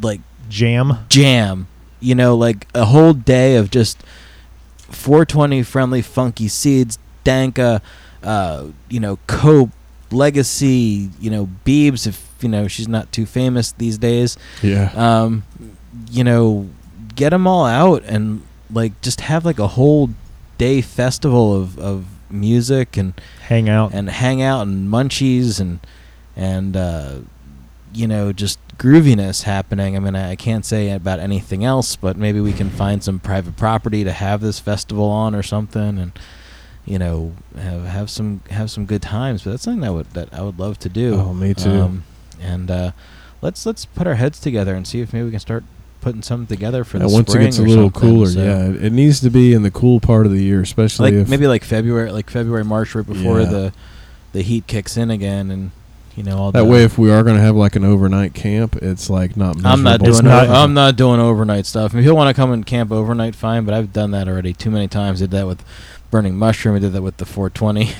[0.00, 1.04] like Jam.
[1.08, 1.66] jam
[1.98, 4.00] you know like a whole day of just
[4.78, 7.80] 420 friendly funky seeds danka
[8.22, 9.70] uh you know cope
[10.10, 14.90] legacy you know beebs if you know she's not too famous these days yeah.
[14.94, 15.42] um
[16.10, 16.68] you know
[17.14, 20.10] get them all out and like just have like a whole
[20.58, 23.92] day festival of of music and Hang out.
[23.92, 25.80] and hang out and munchies and
[26.34, 27.18] and uh,
[27.94, 29.96] you know just grooviness happening.
[29.96, 33.56] I mean, I can't say about anything else, but maybe we can find some private
[33.56, 36.12] property to have this festival on or something, and
[36.86, 39.42] you know have have some have some good times.
[39.44, 41.14] But that's something that would that I would love to do.
[41.16, 41.70] Oh, me too.
[41.70, 42.04] Um,
[42.40, 42.92] and uh,
[43.42, 45.64] let's let's put our heads together and see if maybe we can start
[46.00, 48.92] putting something together for Yeah, the once it gets a little cooler, so- yeah, it
[48.92, 51.64] needs to be in the cool part of the year, especially like if maybe like
[51.64, 53.46] February, like February, March, right before Yeah.
[53.46, 53.72] the
[54.32, 55.70] the heat kicks in again, and
[56.14, 56.84] you know all that way.
[56.84, 59.56] If we are going to have like an overnight camp, it's like not.
[59.64, 61.94] I'm not doing not- I'm not doing overnight stuff.
[61.94, 63.64] If you want to come and camp overnight, fine.
[63.64, 65.18] But I've done that already too many times.
[65.20, 65.64] Did that with
[66.16, 66.74] burning mushroom.
[66.76, 67.90] I did that with the 420,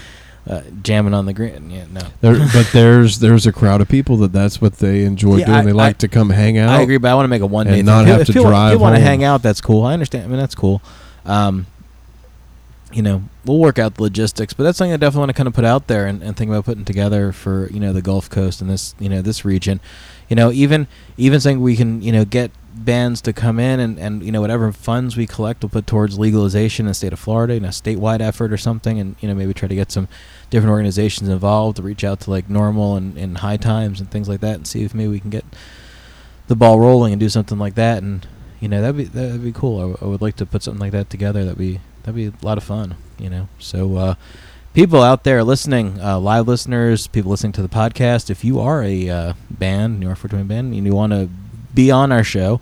[0.50, 1.70] uh, jamming on the green.
[1.70, 2.00] Yeah, no.
[2.22, 5.58] There, but there's there's a crowd of people that that's what they enjoy Yeah, doing.
[5.58, 6.70] I- they like I- to come hang out.
[6.70, 8.06] I agree, but I want to make a one and day not thing.
[8.12, 9.82] have if to you drive If you want to hang out, that's cool.
[9.84, 10.24] I understand.
[10.24, 10.80] I mean, that's cool.
[11.26, 11.66] Um,
[12.92, 15.48] you know, we'll work out the logistics, but that's something I definitely want to kind
[15.48, 18.30] of put out there and, and think about putting together for you know the Gulf
[18.30, 19.80] Coast and this you know this region.
[20.30, 20.86] You know, even
[21.18, 22.50] even saying we can you know get
[22.84, 26.18] bands to come in and, and you know whatever funds we collect we'll put towards
[26.18, 29.34] legalization in the state of Florida in a statewide effort or something and you know
[29.34, 30.08] maybe try to get some
[30.50, 34.28] different organizations involved to reach out to like NORML and, and high times and things
[34.28, 35.44] like that and see if maybe we can get
[36.46, 38.02] the ball rolling and do something like that.
[38.02, 38.26] And
[38.60, 39.78] you know that'd be that'd be cool.
[39.78, 41.44] I, w- I would like to put something like that together.
[41.44, 43.48] That'd be that'd be a lot of fun you know.
[43.58, 44.14] So uh
[44.74, 48.82] people out there listening uh, live listeners people listening to the podcast if you are
[48.82, 51.30] a uh, band new york 420 band and you want to
[51.76, 52.60] be on our show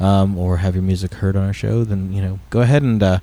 [0.00, 3.00] um, or have your music heard on our show then you know go ahead and
[3.02, 3.20] uh,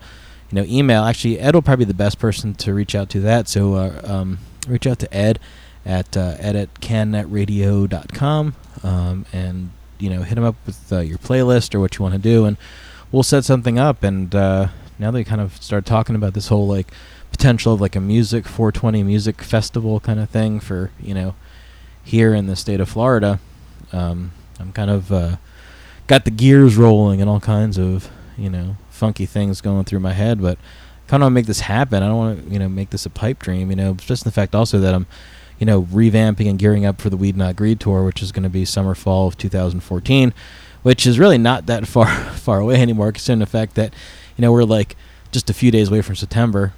[0.51, 1.03] you know email.
[1.03, 3.47] Actually ed will probably be the best person to reach out to that.
[3.47, 5.39] So uh, um, reach out to ed
[5.85, 11.17] at uh, ed at cannetradio.com um, and you know hit him up with uh, your
[11.17, 12.57] playlist or what you want to do and
[13.11, 14.03] we'll set something up.
[14.03, 14.67] And uh,
[14.99, 16.91] now they kind of start talking about this whole like
[17.31, 21.33] potential of like a music 420 music festival kind of thing for you know
[22.03, 23.39] here in the state of Florida
[23.93, 25.35] um, I'm kind of uh,
[26.07, 30.13] got the gears rolling and all kinds of you know funky things going through my
[30.13, 32.59] head but I kind of want to make this happen I don't want to you
[32.59, 35.07] know make this a pipe dream you know just the fact also that I'm
[35.61, 38.41] you know, revamping and gearing up for the Weed Not Greed tour, which is going
[38.41, 40.33] to be summer fall of 2014,
[40.81, 43.93] which is really not that far far away anymore, considering the fact that
[44.35, 44.97] you know we're like
[45.31, 46.73] just a few days away from September.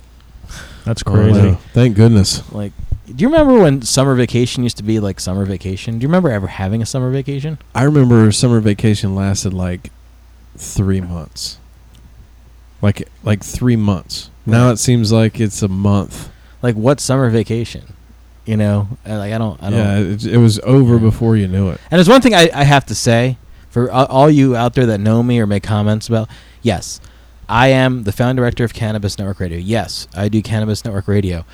[0.86, 1.39] That's Oh, crazy.
[1.52, 1.58] wow.
[1.74, 2.52] Thank goodness.
[2.52, 2.72] Like,
[3.08, 6.00] do you remember when summer vacation used to be like summer vacation?
[6.00, 7.58] Do you remember ever having a summer vacation?
[7.76, 9.92] I remember summer vacation lasted like
[10.58, 11.58] three months.
[12.82, 14.30] Like like three months.
[14.46, 16.30] Now it seems like it's a month.
[16.62, 17.94] Like, what summer vacation?
[18.46, 19.80] You know, like I don't, I don't.
[19.80, 21.00] yeah, it, it was over Yeah.
[21.00, 21.80] before you knew it.
[21.89, 23.38] And there's one thing I, I have to say
[23.70, 26.28] for all you out there that know me or make comments about.
[26.62, 27.00] Yes,
[27.47, 29.58] I am the founder director of Cannabis Network Radio.
[29.58, 31.45] Yes, I do Cannabis Network Radio.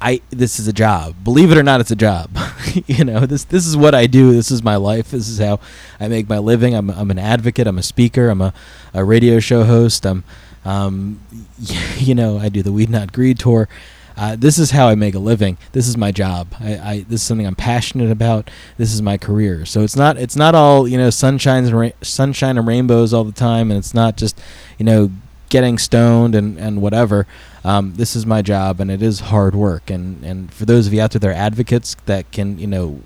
[0.00, 1.14] I this is a job.
[1.22, 2.36] Believe it or not, it's a job.
[2.86, 4.32] you know, this this is what I do.
[4.32, 5.12] This is my life.
[5.12, 5.60] This is how
[6.00, 6.74] I make my living.
[6.74, 7.66] I'm I'm an advocate.
[7.66, 8.28] I'm a speaker.
[8.28, 8.52] I'm a,
[8.92, 10.04] a radio show host.
[10.04, 10.24] I'm
[10.64, 11.20] um,
[11.96, 13.68] you know, I do the Weed Not Greed tour.
[14.16, 15.58] Uh, this is how I make a living.
[15.72, 16.48] This is my job.
[16.60, 18.50] I, I this is something I'm passionate about.
[18.76, 19.64] This is my career.
[19.64, 23.24] So it's not it's not all you know sunshines and ra- sunshine and rainbows all
[23.24, 24.40] the time, and it's not just
[24.78, 25.10] you know
[25.48, 27.26] getting stoned and and whatever.
[27.64, 29.90] Um, this is my job, and it is hard work.
[29.90, 33.00] And and for those of you out there that are advocates that can you know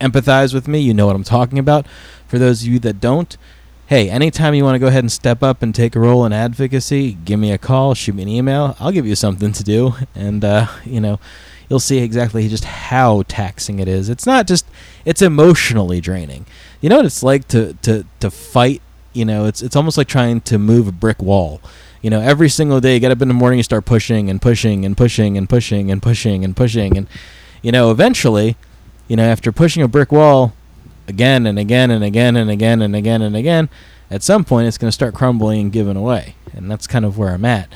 [0.00, 1.86] empathize with me, you know what I'm talking about.
[2.26, 3.36] For those of you that don't,
[3.92, 6.32] hey, anytime you want to go ahead and step up and take a role in
[6.32, 8.74] advocacy, give me a call, shoot me an email.
[8.80, 11.20] I'll give you something to do, and uh, you know,
[11.68, 14.08] you'll see exactly just how taxing it is.
[14.08, 14.64] It's not just
[15.04, 16.46] it's emotionally draining.
[16.80, 18.80] You know what it's like to to to fight.
[19.12, 21.60] You know, it's it's almost like trying to move a brick wall.
[22.00, 24.40] You know, every single day you get up in the morning, you start pushing and
[24.40, 27.06] pushing and pushing and pushing and pushing and pushing, and
[27.60, 28.56] you know, eventually,
[29.06, 30.54] you know, after pushing a brick wall
[31.12, 33.68] again and again and again and again and again and again,
[34.10, 36.34] at some point it's going to start crumbling and giving away.
[36.54, 37.70] And that's kind of where I'm at.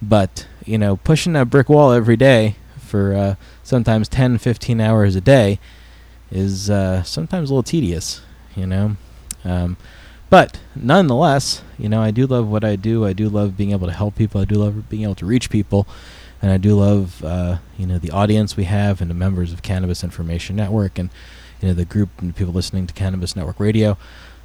[0.00, 5.14] But, you know, pushing that brick wall every day for uh, sometimes 10, 15 hours
[5.14, 5.60] a day
[6.30, 8.22] is uh, sometimes a little tedious,
[8.56, 8.96] you know.
[9.44, 9.76] Um,
[10.30, 13.04] but nonetheless, you know, I do love what I do.
[13.04, 14.40] I do love being able to help people.
[14.40, 15.86] I do love being able to reach people.
[16.40, 19.60] And I do love, uh, you know, the audience we have and the members of
[19.60, 21.10] Cannabis Information Network and,
[21.60, 23.96] you know, the group and the people listening to Cannabis Network Radio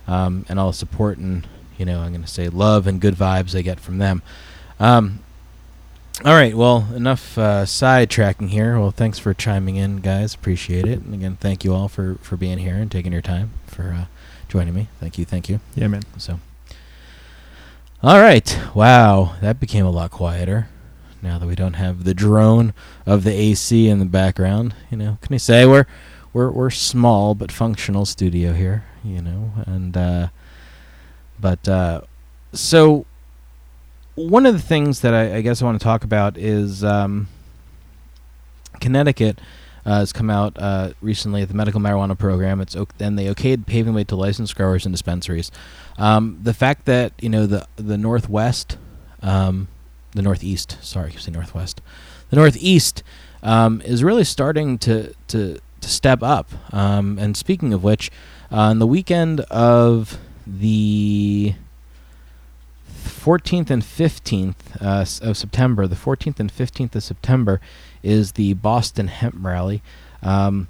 [0.08, 1.48] um, and all the support and,
[1.78, 4.22] you know, I'm going to say love and good vibes I get from them.
[4.80, 5.20] Um,
[6.24, 8.80] all right, well, enough uh, sidetracking here.
[8.80, 10.34] Well, thanks for chiming in, guys.
[10.34, 11.02] Appreciate it.
[11.02, 14.06] And again, thank you all for, for being here and taking your time for uh,
[14.48, 14.88] joining me.
[15.02, 15.60] Thank you, thank you.
[15.76, 16.04] Yeah, man.
[16.18, 16.40] So,
[18.02, 18.58] all right.
[18.74, 20.70] Wow, that became a lot quieter.
[21.22, 22.74] Now that we don't have the drone
[23.06, 25.88] of the AC in the background, you know, can you say we're
[26.36, 30.28] we're we're small but functional studio here, you know, and uh,
[31.40, 32.02] but uh,
[32.52, 33.06] so
[34.16, 37.30] one of the things that I, I guess I want to talk about is um,
[38.82, 39.40] Connecticut
[39.86, 42.60] uh, has come out uh, recently at the medical marijuana program.
[42.60, 45.52] It's and they okayed paving way to licensed growers and dispensaries.
[45.98, 48.78] Um, the fact that you know the the northwest,
[49.22, 49.70] um,
[50.12, 51.82] the northeast, sorry, I say northwest,
[52.30, 53.04] the northeast
[53.42, 56.50] um, is really starting to to to step up.
[56.74, 58.12] Um, and speaking of which,
[58.52, 61.54] uh, on the weekend of the
[62.98, 67.62] 14th and 15th uh, of September, the 14th and 15th of September
[68.04, 69.82] is the Boston Hemp Rally.
[70.24, 70.68] Um,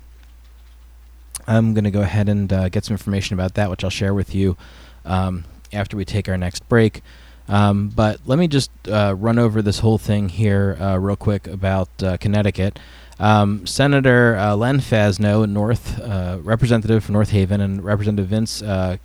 [1.47, 4.13] I'm going to go ahead and uh, get some information about that, which I'll share
[4.13, 4.57] with you
[5.05, 7.01] um, after we take our next break.
[7.47, 11.47] Um, but let me just uh, run over this whole thing here uh, real quick
[11.47, 12.79] about uh, Connecticut.
[13.19, 18.97] Um, Senator uh, Len Fasano, North uh, representative from North Haven, and Representative Vince uh,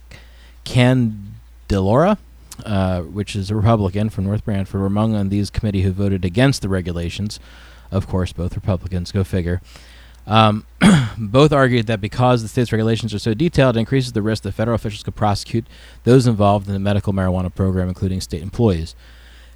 [0.64, 2.18] Candelora,
[2.64, 6.24] uh, which is a Republican from North Branford, were among on these committee who voted
[6.24, 7.38] against the regulations.
[7.92, 9.12] Of course, both Republicans.
[9.12, 9.60] Go figure.
[10.26, 10.66] Um,
[11.18, 14.52] both argued that because the state's regulations are so detailed, it increases the risk that
[14.52, 15.66] federal officials could prosecute
[16.04, 18.94] those involved in the medical marijuana program, including state employees.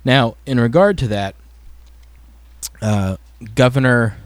[0.04, 1.34] Now, in regard to that,
[2.82, 3.16] uh,
[3.54, 4.16] Governor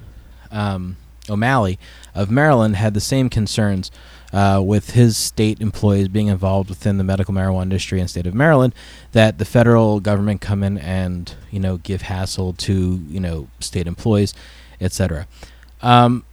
[0.50, 0.96] um,
[1.28, 1.78] O'Malley
[2.14, 3.90] of Maryland had the same concerns
[4.32, 8.26] uh, with his state employees being involved within the medical marijuana industry in the state
[8.26, 8.74] of Maryland
[9.12, 13.86] that the federal government come in and you know give hassle to you know state
[13.86, 14.34] employees,
[14.80, 15.26] etc.
[15.80, 16.24] Um,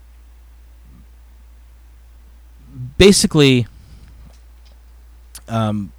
[2.97, 3.68] basically,
[5.47, 5.91] um,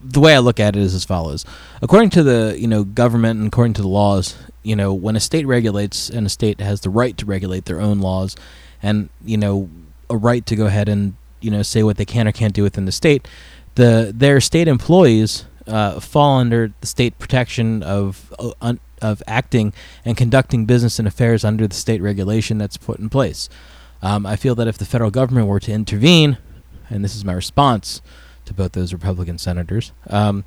[0.00, 1.44] the way I look at it is as follows:
[1.82, 5.20] according to the you know government and according to the laws, you know when a
[5.20, 8.36] state regulates and a state has the right to regulate their own laws,
[8.82, 9.68] and you know
[10.10, 12.62] a right to go ahead and you know say what they can or can't do
[12.62, 13.26] within the state,
[13.74, 19.72] the their state employees uh, fall under the state protection of uh, of acting
[20.04, 23.48] and conducting business and affairs under the state regulation that's put in place.
[24.00, 26.38] Um, I feel that if the federal government were to intervene,
[26.88, 28.00] and this is my response
[28.48, 30.44] to both those Republican senators, um,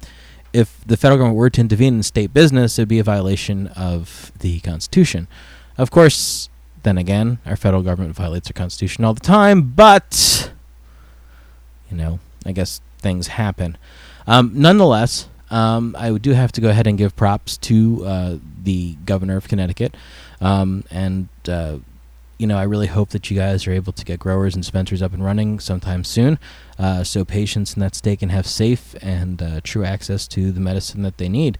[0.54, 3.68] if the federal government were to intervene in state business, it would be a violation
[3.68, 5.28] of the Constitution.
[5.78, 6.50] Of course,
[6.84, 10.52] then again, our federal government violates our Constitution all the time, but,
[11.90, 13.78] you know, I guess things happen.
[14.28, 18.96] Um, nonetheless, um, I do have to go ahead and give props to uh, the
[19.06, 19.96] governor of Connecticut.
[20.42, 21.78] Um, and, uh,
[22.42, 25.04] you know, I really hope that you guys are able to get growers and dispensers
[25.04, 26.40] up and running sometime soon
[26.80, 30.60] uh, so patients in that state can have safe and uh, true access to the
[30.60, 31.60] medicine that they need,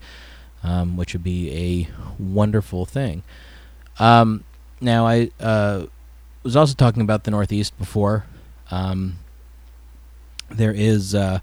[0.64, 3.22] um, which would be a wonderful thing.
[4.00, 4.42] Um,
[4.80, 5.86] now, I uh,
[6.42, 8.26] was also talking about the Northeast before.
[8.72, 9.18] Um,
[10.50, 11.38] there is uh,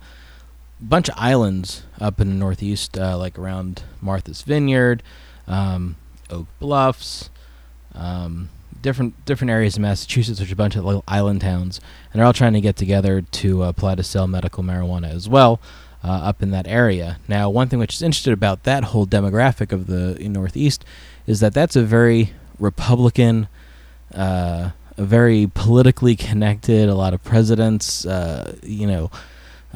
[0.82, 5.02] a bunch of islands up in the Northeast, uh, like around Martha's Vineyard,
[5.48, 5.96] um,
[6.30, 7.30] Oak Bluffs,
[7.96, 8.50] um,
[8.82, 10.40] different different areas of Massachusetts.
[10.40, 11.80] which are a bunch of little island towns,
[12.12, 15.28] and they're all trying to get together to uh, apply to sell medical marijuana as
[15.28, 15.60] well.
[16.02, 17.20] Uh, up in that area.
[17.28, 20.86] Now, one thing which is interesting about that whole demographic of the Northeast
[21.28, 23.50] is that that's a very Republican,
[24.16, 26.88] uh, a very politically connected.
[26.88, 29.12] A lot of presidents, uh, you know,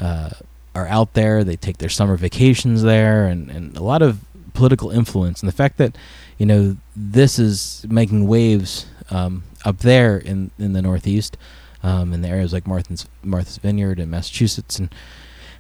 [0.01, 0.29] uh,
[0.73, 1.43] are out there.
[1.43, 4.19] They take their summer vacations there, and, and a lot of
[4.53, 5.41] political influence.
[5.41, 5.97] And the fact that
[6.37, 11.37] you know this is making waves um, up there in in the Northeast,
[11.83, 14.93] um, in the areas like Martha's Martha's Vineyard and Massachusetts and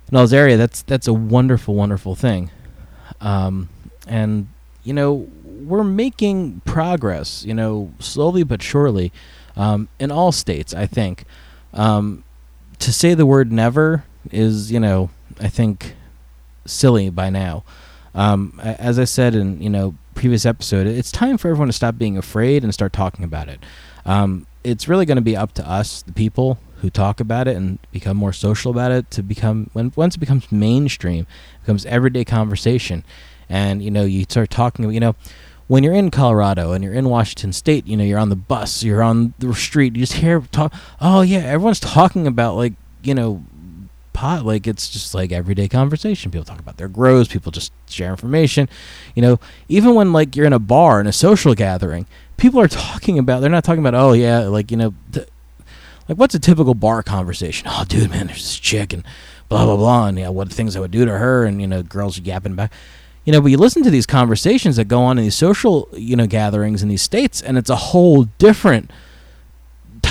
[0.09, 2.51] in all those area, that's that's a wonderful, wonderful thing.
[3.21, 3.69] Um,
[4.07, 4.47] and
[4.83, 7.45] you know, we're making progress.
[7.45, 9.11] You know, slowly but surely,
[9.55, 10.73] um, in all states.
[10.73, 11.25] I think
[11.73, 12.23] um,
[12.79, 15.95] to say the word never is, you know, I think
[16.65, 17.63] silly by now.
[18.15, 21.97] Um, as I said in you know previous episode, it's time for everyone to stop
[21.97, 23.63] being afraid and start talking about it.
[24.05, 27.55] Um, it's really going to be up to us, the people who talk about it
[27.55, 31.85] and become more social about it, to become when once it becomes mainstream, it becomes
[31.85, 33.03] everyday conversation,
[33.49, 34.85] and you know you start talking.
[34.85, 35.15] About you know,
[35.67, 38.83] when you're in Colorado and you're in Washington State, you know you're on the bus,
[38.83, 40.73] you're on the street, you just hear talk.
[41.01, 43.43] Oh yeah, everyone's talking about like you know
[44.13, 46.31] pot like it's just like everyday conversation.
[46.31, 48.69] People talk about their grows people just share information.
[49.15, 52.05] You know even when like you're in a bar in a social gathering
[52.37, 54.93] people are talking about they're not talking about oh yeah like you know
[56.09, 57.67] like what's a typical bar conversation?
[57.69, 59.03] Oh dude man there's this chick and
[59.49, 61.83] blah blah blah and yeah what things i would do to her and you know
[61.83, 62.71] girls yapping back.
[63.25, 66.15] You know but you listen to these conversations that go on in these social you
[66.15, 68.91] know gatherings in these states and it's a whole different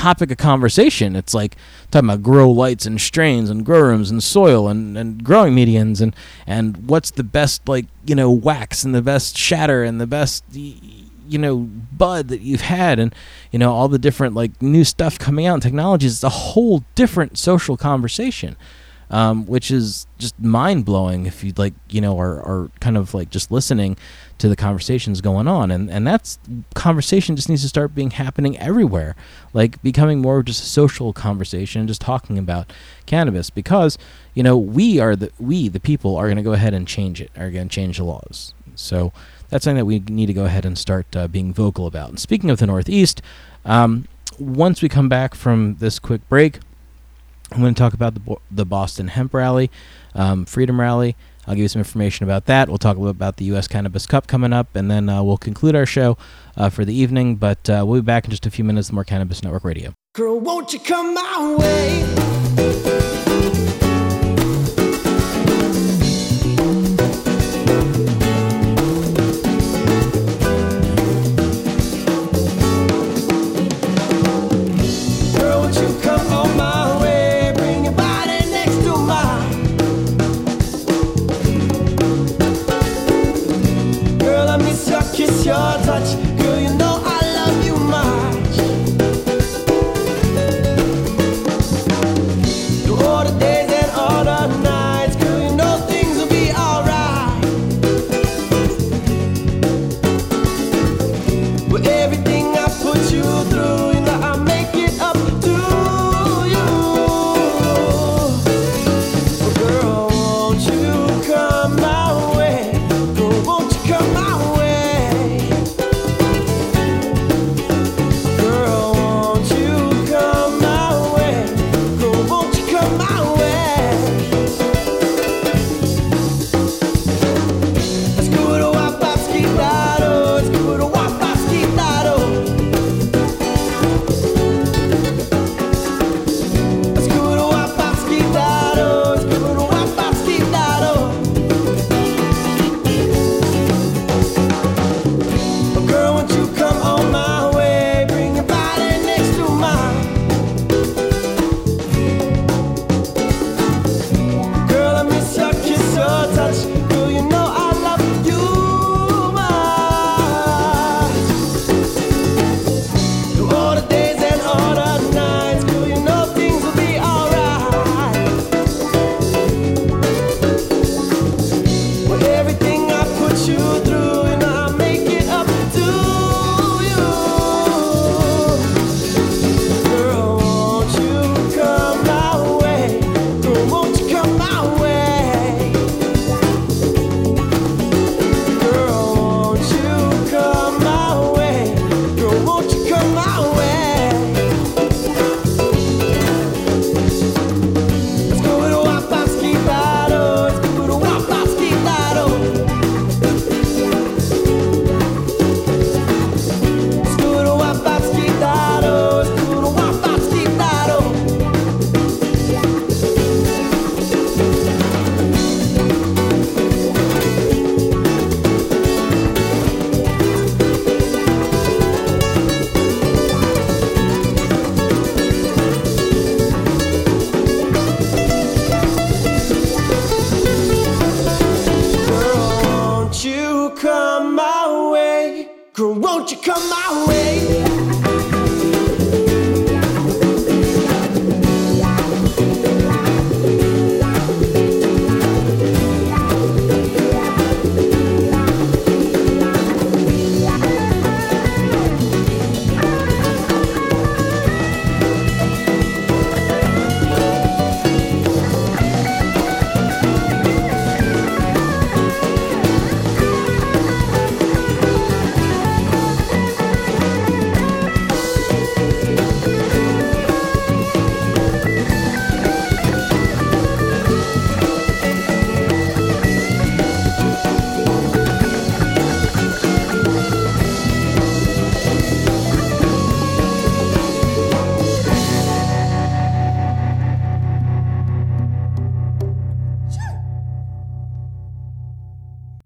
[0.02, 1.14] topic of conversation.
[1.14, 1.56] It's like
[1.92, 6.00] talking about grow lights and strains and grow rooms and soil and, and growing medians
[6.00, 10.06] and, and what's the best like you know wax and the best shatter and the
[10.08, 13.14] best you know bud that you've had and
[13.52, 16.14] you know all the different like new stuff coming out and technologies.
[16.14, 18.56] It's a whole different social conversation.
[19.10, 23.12] Um, which is just mind blowing if you like, you know, are, are kind of
[23.12, 23.98] like just listening
[24.38, 26.38] to the conversations going on, and and that's
[26.74, 29.14] conversation just needs to start being happening everywhere,
[29.52, 32.72] like becoming more of just a social conversation, just talking about
[33.06, 33.98] cannabis, because
[34.34, 37.20] you know we are the we the people are going to go ahead and change
[37.20, 38.54] it, are going to change the laws.
[38.74, 39.12] So
[39.48, 42.08] that's something that we need to go ahead and start uh, being vocal about.
[42.08, 43.20] And speaking of the Northeast,
[43.64, 44.08] um,
[44.38, 46.58] once we come back from this quick break.
[47.50, 49.70] I'm going to talk about the Bo- the Boston Hemp Rally,
[50.14, 51.16] um, Freedom Rally.
[51.46, 52.68] I'll give you some information about that.
[52.68, 53.66] We'll talk a little bit about the U.S.
[53.66, 56.16] Cannabis Cup coming up, and then uh, we'll conclude our show
[56.56, 57.36] uh, for the evening.
[57.36, 59.92] But uh, we'll be back in just a few minutes with more Cannabis Network Radio.
[60.14, 63.21] Girl, won't you come my way?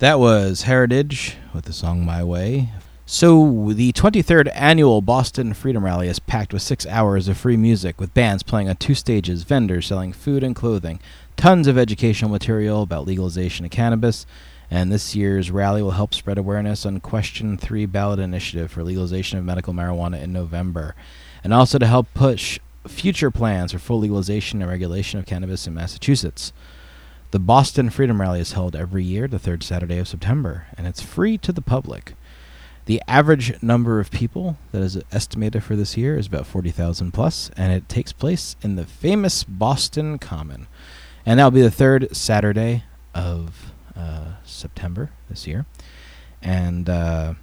[0.06, 2.68] That was Heritage with the song My Way.
[3.06, 7.98] So, the 23rd annual Boston Freedom Rally is packed with six hours of free music,
[8.00, 11.00] with bands playing on two stages, vendors selling food and clothing,
[11.36, 14.26] tons of educational material about legalization of cannabis,
[14.70, 19.40] and this year's rally will help spread awareness on Question 3 ballot initiative for legalization
[19.40, 20.94] of medical marijuana in November,
[21.42, 25.74] and also to help push future plans for full legalization and regulation of cannabis in
[25.74, 26.52] Massachusetts.
[27.36, 31.02] The Boston Freedom Rally is held every year, the third Saturday of September, and it's
[31.02, 32.14] free to the public.
[32.86, 37.50] The average number of people that is estimated for this year is about 40,000 plus,
[37.54, 40.66] and it takes place in the famous Boston Common.
[41.26, 42.84] And that'll be the third Saturday
[43.14, 45.66] of uh, September this year.
[46.40, 47.34] And uh,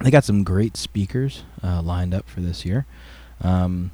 [0.00, 2.86] they got some great speakers uh, lined up for this year.
[3.40, 3.92] Um,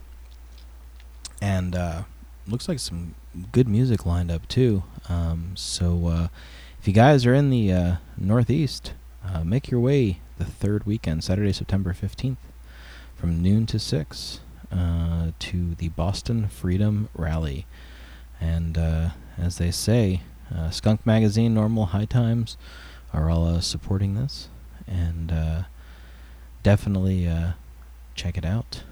[1.43, 2.05] and uh,
[2.47, 3.15] looks like some
[3.53, 4.83] good music lined up too.
[5.09, 6.29] Um, so uh,
[6.81, 8.93] if you guys are in the uh, Northeast,
[9.25, 12.37] uh, make your way the third weekend, Saturday, September 15th,
[13.17, 17.67] from noon to 6 uh, to the Boston Freedom Rally.
[18.41, 20.23] And uh, as they say,
[20.55, 22.57] uh, Skunk Magazine, NORML High Times
[23.13, 24.49] are all supporting this.
[24.87, 25.65] And
[26.63, 27.29] definitely
[28.15, 28.83] check it out.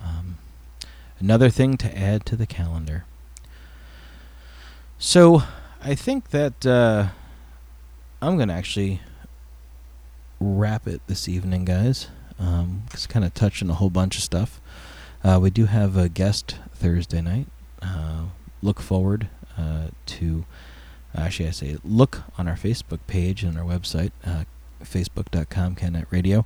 [0.00, 0.38] Um,
[1.18, 3.04] another thing to add to the calendar.
[4.98, 5.42] So,
[5.82, 7.08] I think that uh,
[8.22, 9.00] I'm going to actually
[10.40, 12.08] wrap it this evening, guys.
[12.38, 14.60] Um, just kind of touching a whole bunch of stuff.
[15.22, 17.46] Uh, we do have a guest Thursday night.
[17.82, 18.24] Uh,
[18.62, 20.44] look forward uh, to,
[21.14, 24.44] actually, I say look on our Facebook page and our website, uh,
[24.82, 26.44] facebook.com, Cannet Radio,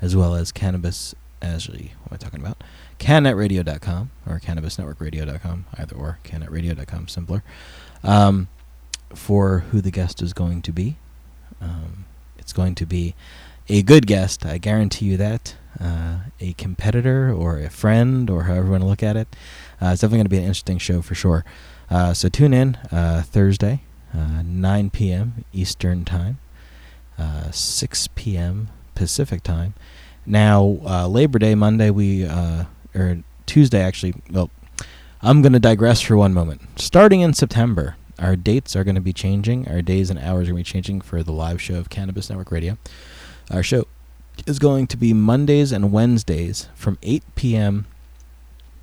[0.00, 2.62] as well as Cannabis, actually, what am I talking about?
[2.98, 7.42] CannetRadio.com or CannabisNetworkRadio.com, either or, CannetRadio.com, simpler,
[8.04, 8.48] um,
[9.14, 10.96] for who the guest is going to be.
[11.60, 12.04] Um,
[12.38, 13.14] it's going to be
[13.68, 15.56] a good guest, I guarantee you that.
[15.80, 19.26] Uh, a competitor or a friend or however you want to look at it.
[19.82, 21.44] Uh, it's definitely going to be an interesting show for sure.
[21.90, 23.82] Uh, so tune in uh, Thursday,
[24.14, 25.44] uh, 9 p.m.
[25.52, 26.38] Eastern Time,
[27.18, 28.68] uh, 6 p.m.
[28.94, 29.74] Pacific Time.
[30.24, 30.64] Now,
[31.08, 32.24] Labor Day, Monday, we,
[32.94, 34.50] or Tuesday actually, well,
[35.26, 36.60] I'm going to digress for one moment.
[36.78, 39.66] Starting in September, our dates are going to be changing.
[39.66, 42.28] Our days and hours are going to be changing for the live show of Cannabis
[42.28, 42.76] Network Radio.
[43.50, 43.86] Our show
[44.46, 47.86] is going to be Mondays and Wednesdays from 8 p.m.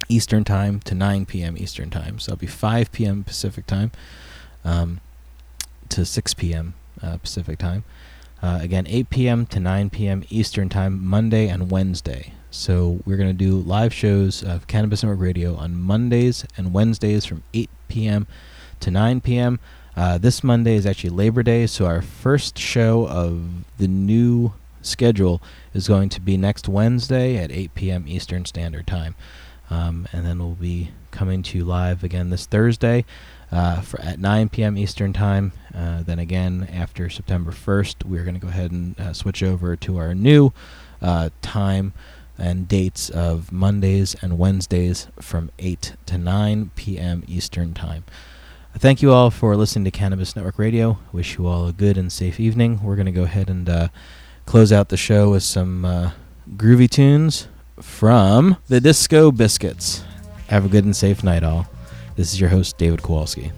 [0.09, 1.59] Eastern Time to 9 p.m.
[1.59, 2.17] Eastern Time.
[2.17, 3.23] So it'll be 5 p.m.
[3.23, 3.91] Pacific Time
[4.65, 4.99] um,
[5.89, 6.73] to 6 p.m.
[7.03, 7.83] Uh, Pacific Time.
[8.41, 9.45] Uh, again, 8 p.m.
[9.45, 10.23] to 9 p.m.
[10.31, 12.33] Eastern Time, Monday and Wednesday.
[12.53, 17.25] So we're going to do live shows of Cannabis Network Radio on Mondays and Wednesdays
[17.25, 18.27] from 8 p.m.
[18.81, 19.61] to 9 p.m.
[19.95, 25.41] Uh, this Monday is actually Labor Day, so our first show of the new schedule
[25.73, 28.05] is going to be next Wednesday at 8 p.m.
[28.05, 29.15] Eastern Standard Time.
[29.69, 33.05] Um, and then we'll be coming to you live again this Thursday
[33.49, 34.77] uh, at 9 p.m.
[34.77, 35.53] Eastern Time.
[35.73, 39.77] Uh, then again, after September 1st, we're going to go ahead and uh, switch over
[39.77, 40.51] to our new
[41.01, 41.93] uh, time
[42.41, 47.23] and dates of Mondays and Wednesdays from 8 to 9 p.m.
[47.27, 48.03] Eastern Time.
[48.77, 50.97] Thank you all for listening to Cannabis Network Radio.
[51.11, 52.81] Wish you all a good and safe evening.
[52.81, 53.87] We're going to go ahead and uh,
[54.45, 56.11] close out the show with some uh,
[56.55, 57.47] groovy tunes
[57.79, 60.03] from the Disco Biscuits.
[60.47, 61.67] Have a good and safe night, all.
[62.15, 63.51] This is your host, David Kowalski.